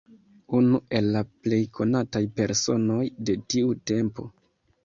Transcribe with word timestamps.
Unu 0.59 0.79
el 0.99 1.09
la 1.15 1.21
plej 1.43 1.59
konataj 1.79 2.23
personoj 2.41 3.05
de 3.29 3.37
tiu 3.55 3.79
tempo. 3.93 4.31